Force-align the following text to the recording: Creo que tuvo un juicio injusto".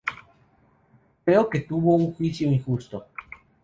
Creo 1.25 1.47
que 1.47 1.59
tuvo 1.59 1.93
un 1.95 2.15
juicio 2.15 2.51
injusto". 2.51 3.05